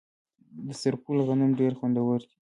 د 0.65 0.67
سرپل 0.81 1.17
غنم 1.27 1.51
ډیر 1.59 1.71
خوندور 1.79 2.19
دي. 2.27 2.35